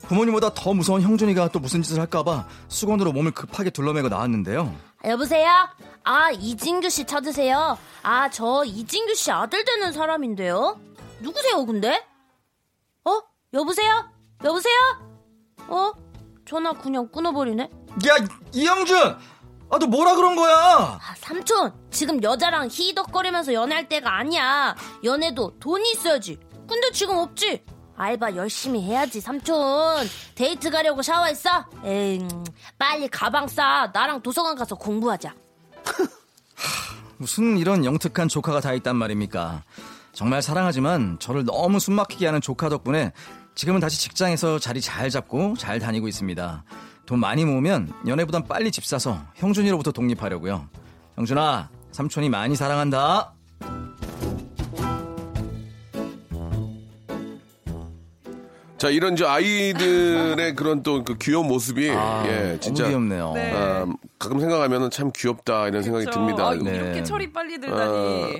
[0.03, 4.73] 부모님보다 더 무서운 형준이가 또 무슨 짓을 할까봐 수건으로 몸을 급하게 둘러매고 나왔는데요.
[5.03, 5.49] 여보세요?
[6.03, 7.77] 아, 이진규 씨 찾으세요?
[8.03, 10.79] 아, 저 이진규 씨 아들 되는 사람인데요?
[11.19, 12.05] 누구세요, 근데?
[13.03, 13.21] 어?
[13.53, 14.09] 여보세요?
[14.43, 14.75] 여보세요?
[15.67, 15.91] 어?
[16.45, 17.63] 전화 그냥 끊어버리네?
[17.63, 18.97] 야, 이영준!
[19.71, 20.53] 아, 너 뭐라 그런 거야?
[20.55, 24.75] 아, 삼촌, 지금 여자랑 히덕거리면서 연애할 때가 아니야.
[25.03, 26.39] 연애도 돈이 있어야지.
[26.67, 27.63] 근데 지금 없지?
[27.97, 30.05] 알바 열심히 해야지, 삼촌.
[30.35, 31.65] 데이트 가려고 샤워했어?
[31.83, 32.27] 에이,
[32.77, 33.89] 빨리 가방 싸.
[33.93, 35.33] 나랑 도서관 가서 공부하자.
[37.17, 39.63] 무슨 이런 영특한 조카가 다 있단 말입니까?
[40.11, 43.13] 정말 사랑하지만 저를 너무 숨막히게 하는 조카 덕분에
[43.55, 46.63] 지금은 다시 직장에서 자리 잘 잡고 잘 다니고 있습니다.
[47.05, 50.67] 돈 많이 모으면 연애보단 빨리 집 사서 형준이로부터 독립하려고요.
[51.15, 53.33] 형준아, 삼촌이 많이 사랑한다.
[58.77, 63.31] 자, 이런 저 아이들의 그런 또 그 귀여운 모습이 아, 예, 진짜 너무 귀엽네요.
[63.33, 63.53] 네.
[63.55, 63.85] 아,
[64.19, 66.19] 가끔 생각하면은 참 귀엽다 이런 생각이 그렇죠.
[66.19, 66.47] 듭니다.
[66.47, 66.75] 아, 네.
[66.75, 68.39] 이렇게 철이 빨리 어, 들다니.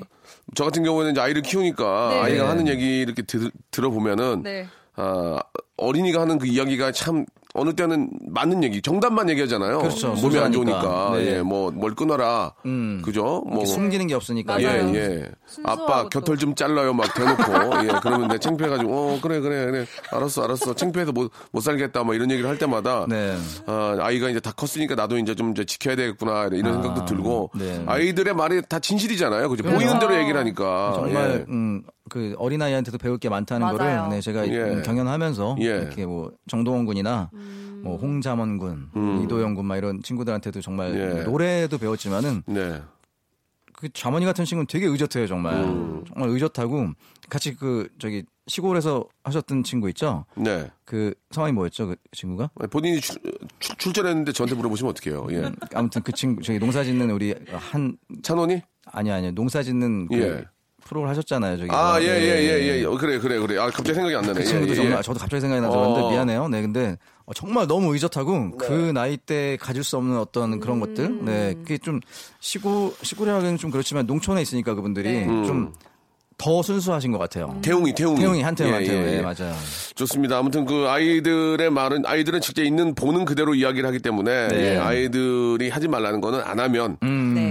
[0.56, 2.20] 저 같은 경우에는 이제 아이를 키우니까 네.
[2.22, 4.68] 아이가 하는 얘기 이렇게 들, 들어보면은 네.
[4.96, 5.40] 아,
[5.78, 7.26] 어린이가 하는 그 이야기가 참
[7.58, 9.78] 어느 때는 맞는 얘기, 정답만 얘기하잖아요.
[9.80, 10.10] 그렇죠.
[10.14, 10.52] 몸이 안.
[10.52, 11.12] 좋으니까.
[11.14, 11.38] 네.
[11.38, 12.54] 예, 뭐, 뭘 끊어라.
[12.66, 13.02] 음.
[13.04, 13.44] 그죠?
[13.48, 13.66] 뭐.
[13.66, 14.62] 숨기는 게 없으니까.
[14.62, 14.96] 예, 맞아요.
[14.96, 15.32] 예.
[15.64, 16.10] 아빠, 또.
[16.10, 16.94] 곁털 좀 잘라요.
[16.94, 17.86] 막 대놓고.
[17.86, 19.86] 예, 그러면 내 창피해가지고, 어, 그래, 그래, 그래.
[20.12, 20.74] 알았어, 알았어.
[20.76, 22.04] 창피해서 못, 못 살겠다.
[22.04, 23.06] 뭐 이런 얘기를 할 때마다.
[23.08, 23.38] 네.
[23.68, 26.50] 아, 아이가 이제 다 컸으니까 나도 이제 좀 이제 지켜야 되겠구나.
[26.52, 27.52] 이런 아, 생각도 들고.
[27.56, 27.84] 네.
[27.86, 29.48] 아이들의 말이 다 진실이잖아요.
[29.48, 29.64] 그죠?
[29.64, 30.92] 보이는 대로 얘기를 하니까.
[30.96, 31.46] 정말 예.
[31.48, 33.78] 음, 그 어린아이한테도 배울 게 많다는 맞아요.
[34.02, 34.82] 거를 네, 제가 예.
[34.84, 35.66] 경연하면서 예.
[35.66, 37.30] 이렇게 뭐 정동원 군이나
[37.82, 38.90] 뭐 홍자먼 군,
[39.24, 41.18] 이도영 군막 이런 친구들한테도 정말 음.
[41.20, 41.24] 예.
[41.24, 42.82] 노래도 배웠지만은 네.
[43.74, 46.04] 그 자머니 같은 친구는 되게 의젓해요 정말 음.
[46.08, 46.90] 정말 의젓하고
[47.30, 50.70] 같이 그 저기 시골에서 하셨던 친구 있죠 네.
[50.86, 53.18] 그 성함이 뭐였죠 그 친구가 본인이 출,
[53.60, 55.28] 출- 출전했는데 저한테 물어보시면 어떡해요.
[55.32, 55.52] 예.
[55.74, 58.62] 아무튼 그 친구 저기 농사 짓는 우리 한 찬원이?
[58.92, 60.46] 아니 아니 농사 짓는 그 예.
[60.86, 62.22] 프로를 하셨잖아요 저기 아, 예, 네.
[62.22, 62.86] 예, 예, 예.
[62.86, 63.58] 어, 그래, 그래, 그래.
[63.60, 64.34] 아, 갑자기 생각이 안 나네.
[64.36, 65.02] 그 예, 친구도 예, 정말 예.
[65.02, 65.94] 저도 갑자기 생각이 나서 어.
[65.94, 66.48] 그런데 미안해요.
[66.48, 71.26] 네, 근데 어, 정말 너무 의젓하고 그 나이 때 가질 수 없는 어떤 그런 것들,
[71.26, 72.00] 네, 그게 좀
[72.40, 75.26] 시골 시골이라기는 좀 그렇지만 농촌에 있으니까 그분들이 네.
[75.26, 77.58] 좀더 순수하신 것 같아요.
[77.64, 78.20] 태웅이, 태웅이.
[78.20, 79.22] 태용이 한태용 예, 한태용, 예, 예, 예.
[79.22, 79.56] 맞아요.
[79.96, 80.38] 좋습니다.
[80.38, 84.74] 아무튼 그 아이들의 말은 아이들은 직접 있는 보는 그대로 이야기를 하기 때문에 네.
[84.74, 87.08] 예, 아이들이 하지 말라는 거는 안 하면 네.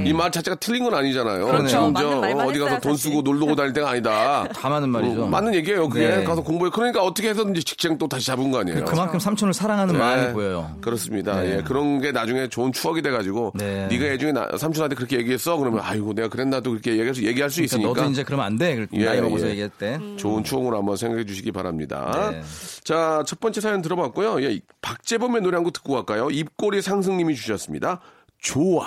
[0.07, 1.45] 이 말 자체가 틀린 건 아니잖아요.
[1.47, 1.67] 그렇죠.
[1.69, 2.97] 지금 저 말만 어디 가서 했어요, 돈.
[2.97, 4.47] 쓰고 놀러 오고 다닐 때가 아니다.
[4.55, 5.25] 다 맞는 말이죠.
[5.25, 5.88] 어, 맞는 얘기예요.
[5.88, 6.25] 그게 네.
[6.25, 6.71] 가서 공부해.
[6.73, 8.85] 그러니까 어떻게 해서든지 직장 또 다시 잡은 거 아니에요.
[8.85, 9.99] 그만큼 삼촌을 사랑하는 네.
[9.99, 10.77] 마음이 보여요.
[10.81, 11.40] 그렇습니다.
[11.40, 11.57] 네.
[11.59, 13.87] 예, 그런 게 나중에 좋은 추억이 돼가지고 네.
[13.90, 15.57] 네가 예중에 나- 삼촌한테 그렇게 얘기했어.
[15.57, 18.57] 그러면 아이고 내가 그랬나도 그렇게 얘기할 수, 얘기할 수 그러니까 있으니까 너도 이제 그러면 안
[18.59, 18.87] 돼.
[18.93, 19.51] 예, 나이 먹어서 예.
[19.51, 19.99] 얘기할 때.
[20.17, 22.31] 좋은 추억으로 한번 생각해 주시기 바랍니다.
[22.31, 22.43] 네.
[22.85, 24.43] 자, 첫 번째 사연 들어봤고요.
[24.43, 26.29] 예, 박재범의 노래 한 곡 듣고 갈까요?
[26.31, 28.01] 입꼬리 상승님이 주셨습니다.
[28.38, 28.85] 좋아.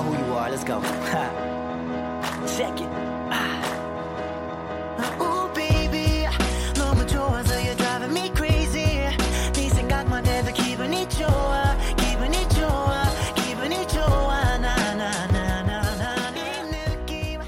[0.00, 0.50] Know who you are.
[0.50, 0.80] Let's go.
[2.56, 2.88] Check it.
[5.20, 6.26] Ooh, baby,
[6.74, 9.08] 너무 좋아서 you're driving me crazy.
[9.54, 14.58] 네 생각만 해도 기분이 좋아, 기분이 좋아, 기분이 좋아.
[14.58, 17.40] 나나나나나 네 느낌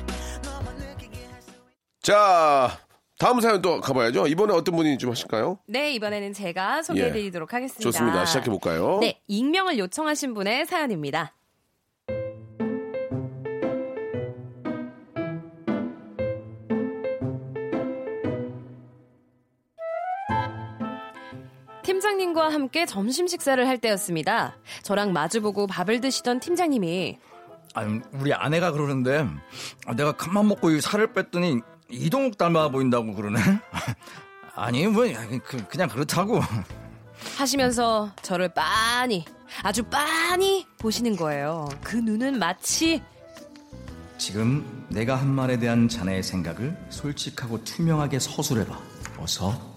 [0.43, 1.51] 너무 느끼게 할 수.
[2.03, 2.79] 자,
[3.19, 4.27] 다음 사연 또 가봐야죠.
[4.27, 5.59] 이번에 어떤 분이 좀 하실까요?
[5.67, 7.81] 네, 이번에는 제가 소개해드리도록 하겠습니다.
[7.81, 7.83] 예.
[7.91, 8.25] 좋습니다.
[8.27, 8.99] 시작해 볼까요?
[9.01, 11.35] 네, 익명을 요청하신 분의 사연입니다.
[21.93, 24.57] 팀장님과 함께 점심 식사를 할 때였습니다.
[24.83, 27.19] 저랑 마주보고 밥을 드시던 팀장님이
[27.75, 29.27] 아니, 우리 아내가 그러는데
[29.87, 33.39] 아, 내가 간만 먹고 이 살을 뺐더니 이동욱 닮아 보인다고 그러네.
[34.57, 35.05] 아니 뭐
[35.45, 36.41] 그, 그냥 그렇다고.
[37.37, 39.27] 하시면서 저를 빤히
[39.63, 41.69] 아주 빤히 보시는 거예요.
[41.83, 43.03] 그 눈은 마치
[44.17, 48.79] 지금 내가 한 말에 대한 자네의 생각을 솔직하고 투명하게 서술해봐.
[49.19, 49.72] 어서.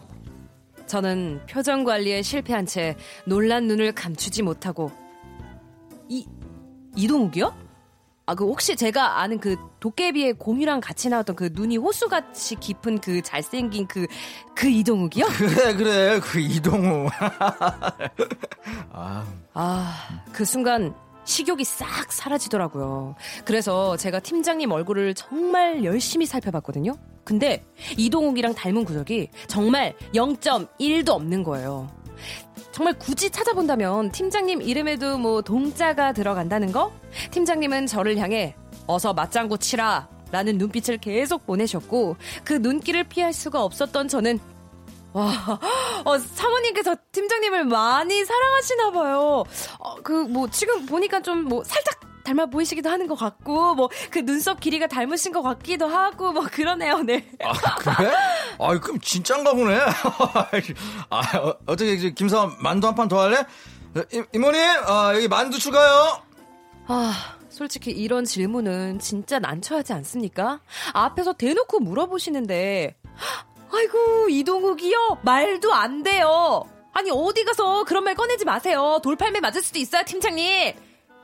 [0.88, 2.96] 저는 표정 관리에 실패한 채
[3.26, 4.92] 놀란 눈을 감추지 못하고
[6.08, 6.26] 이
[6.96, 7.66] 이동욱이요?
[8.28, 13.22] 아 그 혹시 제가 아는 그 도깨비의 곰이랑 같이 나왔던 그 눈이 호수같이 깊은 그
[13.22, 15.26] 잘생긴 그그 이동욱이요?
[15.38, 17.08] 그래 그래 그 이동우.
[19.54, 23.16] 아그 순간 식욕이 싹 사라지더라고요.
[23.44, 26.96] 그래서 제가 팀장님 얼굴을 정말 열심히 살펴봤거든요.
[27.24, 27.64] 근데
[27.98, 31.90] 이동욱이랑 닮은 구석이 정말 0.1도 없는 거예요.
[32.72, 36.92] 정말 굳이 찾아본다면 팀장님 이름에도 뭐 동자가 들어간다는 거?
[37.32, 44.08] 팀장님은 저를 향해 어서 맞장구 치라 라는 눈빛을 계속 보내셨고 그 눈길을 피할 수가 없었던
[44.08, 44.40] 저는
[45.16, 45.60] 와,
[46.04, 49.44] 어, 사모님께서 팀장님을 많이 사랑하시나 봐요.
[49.80, 54.20] 어, 그, 뭐, 지금 보니까 좀 뭐, 살짝 닮아 보이시기도 하는 것 같고, 뭐, 그
[54.26, 57.30] 눈썹 길이가 닮으신 것 같기도 하고, 뭐, 그러네요, 네.
[57.42, 58.12] 아, 그래?
[58.60, 59.80] 아, 그럼 진짠가 보네.
[61.10, 63.46] 아, 어, 어떻게, 김사원 만두 한 판 더 할래?
[64.12, 66.22] 이, 이모님, 아, 여기 만두 추가요.
[66.88, 67.14] 아,
[67.50, 70.60] 솔직히 이런 질문은 진짜 난처하지 않습니까?
[70.94, 72.98] 앞에서 대놓고 물어보시는데,
[73.72, 75.20] 아이고, 이동욱이요?
[75.24, 76.64] 말도 안 돼요.
[76.94, 79.00] 아니, 어디 가서 그런 말 꺼내지 마세요.
[79.04, 80.74] 돌팔매 맞을 수도 있어요, 팀장님.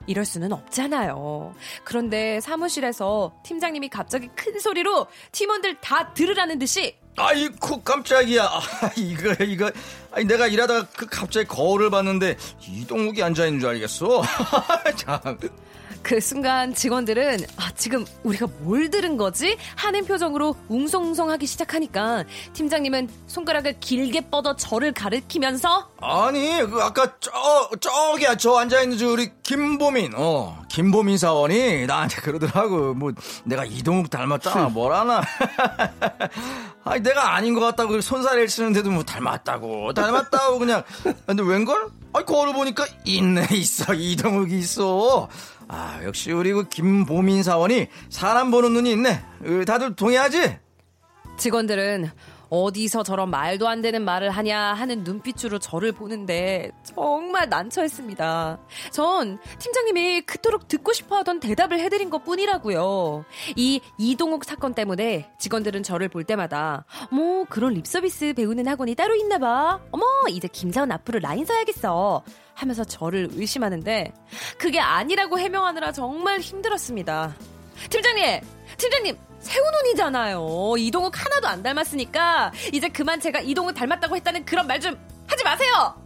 [0.08, 1.54] 이럴 수는 없잖아요.
[1.84, 8.44] 그런데 사무실에서 팀장님이 갑자기 큰 소리로 팀원들 다 들으라는 듯이 아이쿠, 깜짝이야.
[8.44, 9.72] 아, 이거, 이거.
[10.12, 14.22] 아니, 내가 일하다가 그 갑자기 거울을 봤는데, 이동욱이 앉아 있는 줄 알겠어.
[14.98, 15.38] 참.
[16.04, 19.56] 그 순간 직원들은 아, 지금 우리가 뭘 들은 거지?
[19.76, 27.32] 하는 표정으로 웅성웅성하기 시작하니까 팀장님은 손가락을 길게 뻗어 저를 가리키면서 아니, 그, 아까, 저,
[27.80, 32.96] 저기야, 저 앉아 있는 저 우리 김보민, 어, 김보민 사원이 나한테 그러더라고.
[32.96, 33.12] 뭐,
[33.44, 35.22] 내가 이동욱 닮았다, 뭐라나.
[36.84, 40.84] 아니, 내가 아닌 것 같다고 손사래를 치는데도 뭐 닮았다고, 닮았다고 그냥.
[41.26, 41.90] 근데 웬걸?
[42.14, 43.94] 아니, 거울 보니까 있네, 있어.
[43.94, 45.30] 이동욱이 있어.
[45.68, 49.24] 아, 역시 우리 그 김보민 사원이 사람 보는 눈이 있네.
[49.46, 50.58] 으, 다들 동의하지?
[51.38, 52.12] 직원들은
[52.52, 58.60] 어디서 저런 말도 안 되는 말을 하냐 하는 눈빛으로 저를 보는데 정말 난처했습니다.
[58.92, 63.24] 전 팀장님이 그토록 듣고 싶어 하던 대답을 해드린 것 뿐이라고요.
[63.56, 69.38] 이 이동욱 사건 때문에 직원들은 저를 볼 때마다 뭐 그런 립서비스 배우는 학원이 따로 있나
[69.38, 69.80] 봐.
[69.92, 72.22] 어머 이제 김사원 앞으로 라인 써야겠어.
[72.54, 74.14] 하면서 저를 의심하는데
[74.58, 77.34] 그게 아니라고 해명하느라 정말 힘들었습니다.
[77.90, 78.42] 팀장님!
[78.78, 79.31] 팀장님!
[79.42, 80.76] 새우눈이잖아요.
[80.78, 86.01] 이동욱 하나도 안 닮았으니까 이제 그만 제가 이동욱 닮았다고 했다는 그런 말 좀 하지 마세요.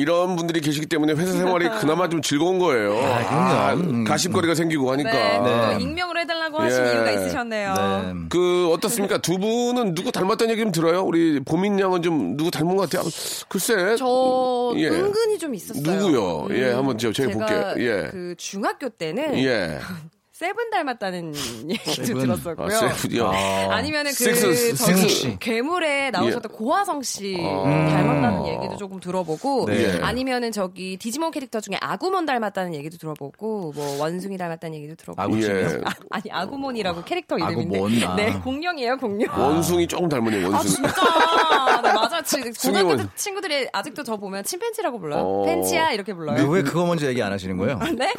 [0.00, 2.98] 이런 분들이 계시기 때문에 회사 생활이 그나마 좀 즐거운 거예요.
[3.02, 4.04] 아, 그럼요.
[4.04, 5.10] 가십거리가 생기고 하니까.
[5.12, 6.92] 네, 또 익명으로 해달라고 하신 예.
[6.92, 7.74] 이유가 있으셨네요.
[7.74, 8.14] 네.
[8.28, 9.18] 그 어떻습니까?
[9.18, 11.02] 두 분은 누구 닮았다는 얘기 좀 들어요?
[11.02, 13.08] 우리 보민 양은 좀 누구 닮은 것 같아요.
[13.48, 13.96] 글쎄.
[13.96, 14.88] 저 예.
[14.88, 15.82] 은근히 좀 있었어요.
[15.82, 16.48] 음, 누구요?
[16.52, 17.74] 예, 한번 제가 제가 볼게요.
[17.78, 18.08] 예.
[18.10, 19.78] 그 중학교 때는 예.
[20.40, 21.34] 세븐 닮았다는
[21.68, 22.22] 얘기도 세븐.
[22.22, 22.74] 들었었고요.
[22.74, 23.26] 아, 세븐이요.
[23.28, 25.36] 아 니면은 그 섹스, 저기.
[25.38, 27.90] 괴물에 나오셨던 고아성 씨 아.
[27.90, 29.98] 닮았다는 얘기도 조금 들어보고 네.
[30.00, 35.58] 아니면은 저기 디지몬 캐릭터 중에 아구몬 닮았다는 얘기도 들어보고 뭐 원숭이 닮았다는 얘기도 들어보고 아구찜이요?
[35.58, 35.78] 예.
[35.84, 38.16] 아, 아니 아구몬이라고 캐릭터 이름인데 아구몬, 아.
[38.16, 40.16] 네 공룡이에요 공룡 원숭이 조금 아
[40.56, 40.74] 원숭이.
[40.74, 40.90] 진짜
[41.82, 42.96] 네 맞아 지- 고등학교.
[42.96, 45.44] 때 친구들이 아직도 저 보면 침팬지라고 불러요 어.
[45.44, 47.78] 팬치야 이렇게 불러요 왜 그거 먼저 얘기 안 하시는 거예요?
[47.94, 48.10] 네?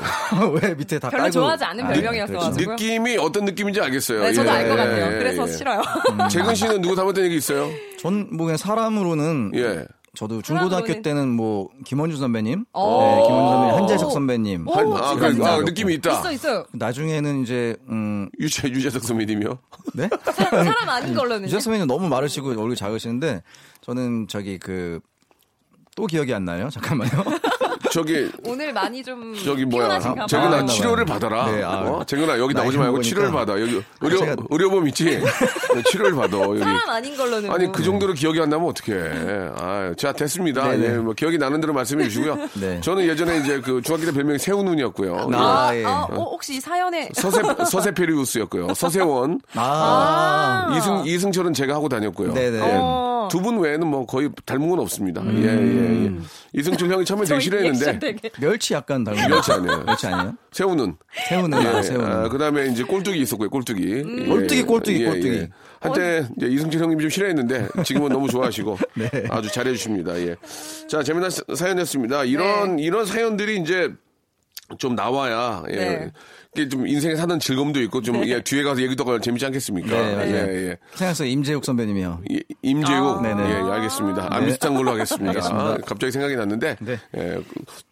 [0.62, 2.71] 왜 밑에 다 별로 깔고 좋아하지 않은 아, 별명 이었어가지고.
[2.71, 4.21] 느낌이 어떤 느낌인지 알겠어요.
[4.21, 5.06] 네, 저도 예, 알것 같아요.
[5.15, 5.52] 예, 그래서 예.
[5.52, 5.82] 싫어요.
[6.30, 7.69] 재근 씨는 누구 닮았다는 얘기 있어요?
[8.00, 9.86] 전 뭐 그냥 사람으로는 예.
[10.13, 13.02] 저도 중고등학교 때는 뭐 김원주 선배님, 오.
[13.02, 14.67] 네, 김원주 선배님, 한재석 선배님.
[14.67, 15.54] 오, 한- 진짜, 아, 그래, 진짜.
[15.54, 16.12] 아, 느낌이 있다.
[16.19, 16.65] 있어 있어요.
[16.74, 19.58] 나중에는 이제 음, 유재, 유재석 선배님이요?
[19.93, 20.10] 네?
[20.34, 21.43] 사람, 사람 아닌 걸로는.
[21.45, 23.41] 유재석 선배님 너무 마르시고 얼굴 작으시는데
[23.82, 25.00] 저는 저기 그
[25.97, 26.69] 또 기억이 안 나요.
[26.71, 27.12] 잠깐만요.
[27.91, 29.99] 저기, 오늘 많이 좀 저기 뭐야.
[29.99, 31.51] 재근아, 아, 치료를 받아라.
[31.51, 31.82] 네, 아.
[31.82, 32.04] 어?
[32.06, 33.04] 재근아, 여기 나오지 말고 먹으니까.
[33.10, 33.60] 치료를 받아.
[33.60, 35.04] 여기 의료, 제가- 의료보험 있지?
[35.75, 36.39] 네, 치료를 받아.
[36.41, 36.60] 여기.
[36.60, 37.51] 사람 아닌 걸로는.
[37.51, 39.51] 아니 그 정도로 기억이 안 나면 어떡해.
[39.58, 40.69] 아, 자 됐습니다.
[40.69, 40.86] 네네.
[40.86, 42.38] 예, 뭐 기억이 나는 대로 말씀해 주시고요.
[42.62, 42.80] 네.
[42.82, 45.30] 저는 예전에 이제 그 중학교 때 별명이 새우눈이었고요.
[45.34, 45.84] 아, 아, 예.
[45.86, 48.73] 아, 어, 혹시 이 사연에 서세 서세페리우스였고요.
[48.73, 52.34] 서세원 아, 이승 이승철은 제가 하고 다녔고요.
[52.34, 52.60] 네네.
[52.63, 53.27] 어.
[53.32, 55.21] 두분 외에는 뭐 거의 닮은 건 없습니다.
[55.25, 56.12] 예, 예, 예.
[56.53, 58.15] 이승철 형이 처음에 되게 싫어했는데.
[58.39, 59.83] 멸치 약간 닮은 멸치 아니에요.
[59.85, 60.35] 멸치 아니에요?
[60.51, 60.97] 새우눈.
[61.29, 62.29] 새우는 아, 새우는.
[62.29, 63.89] 그 다음에 이제 꼴뚜기 있었고요, 꼴뚜기.
[63.91, 65.29] 예, 꼴뚜기, 꼴뚜기, 예, 꼴뚜기.
[65.37, 65.49] 예.
[65.79, 69.09] 한때 이제 이승철 형님이 좀 싫어했는데 지금은 너무 좋아하시고 네.
[69.29, 70.19] 아주 잘해 주십니다.
[70.19, 70.35] 예.
[70.89, 72.25] 자, 재미난 사- 사연이었습니다.
[72.25, 72.83] 이런, 네.
[72.83, 73.89] 이런 사연들이 이제
[74.77, 75.75] 좀 나와야, 예.
[75.75, 76.11] 네.
[76.53, 79.87] 이게 좀 인생에 사는 즐거움도 있고 좀 예, 뒤에 가서 얘기도 하고 재밌지 않겠습니까?
[79.89, 80.27] 네, 맞아요.
[80.35, 80.77] 예, 예.
[80.95, 82.23] 생각해서 임재욱 선배님이요.
[82.29, 83.49] 이- 임재욱, 네네.
[83.49, 84.27] 예, 알겠습니다.
[84.29, 85.39] 아, 비슷한 걸로 하겠습니다.
[85.45, 86.99] 아, 갑자기 생각이 났는데, 네.
[87.17, 87.39] 예,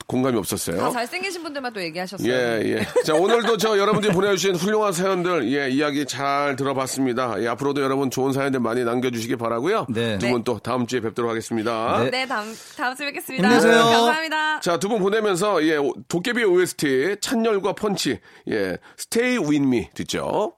[0.07, 0.77] 공감이 없었어요.
[0.77, 2.29] 다 잘생기신 분들만 또 얘기하셨어요.
[2.29, 3.01] 예, 예.
[3.05, 7.41] 자, 오늘도 저 여러분들이 보내주신 훌륭한 사연들, 예, 이야기 잘 들어봤습니다.
[7.41, 10.17] 예, 앞으로도 여러분 좋은 사연들 많이 남겨주시기 바라고요 네.
[10.17, 12.03] 두 분 또 다음 주에 뵙도록 하겠습니다.
[12.03, 12.09] 네.
[12.11, 13.47] 네, 다음, 다음 주에 뵙겠습니다.
[13.47, 13.83] 힘내세요.
[13.83, 14.59] 감사합니다.
[14.59, 18.19] 자, 두 분 보내면서, 예, 오- 도깨비 OST, 찬열과 펀치,
[18.49, 20.53] 예, Stay With Me 듣죠.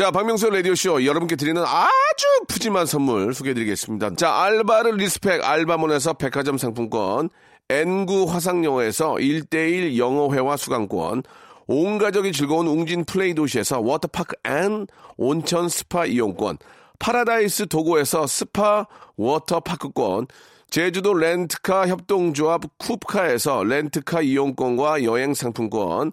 [0.00, 4.14] 자, 박명수 라디오쇼 여러분께 드리는 아주 푸짐한 선물 소개해드리겠습니다.
[4.14, 7.28] 자, 알바를 respect 알바몬에서 백화점 상품권,
[7.68, 11.22] 엔구 화상영어에서 1대1 영어회화 수강권,
[11.66, 14.86] 온 가족이 즐거운 웅진 플레이 도시에서 워터파크 and
[15.18, 16.56] 온천 스파 이용권,
[16.98, 18.86] 파라다이스 도고에서 스파
[19.18, 20.28] 워터파크권,
[20.70, 26.12] 제주도 렌트카 협동조합 쿱카에서 렌트카 이용권과 여행 상품권,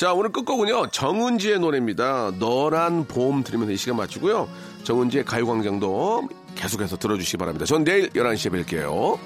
[0.00, 2.32] 자, 오늘 끝곡은요, 정은지의 노래입니다.
[2.38, 4.48] 너란 봄 들으면서 이 시간 마치고요.
[4.82, 7.66] 정은지의 가요광장도 계속해서 들어주시기 바랍니다.
[7.66, 9.18] 전 내일 11시에 뵐게요.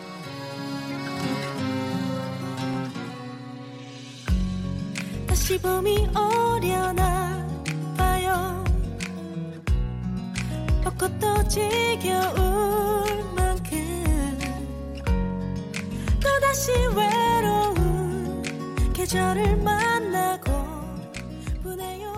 [5.29, 7.47] 다시 봄이 오려나
[7.97, 8.65] 봐요
[10.83, 14.39] 벚꽃도 지겨울 만큼
[16.21, 18.43] 또다시 외로운
[18.93, 20.63] 계절을 만나고
[21.75, 22.13] 보내요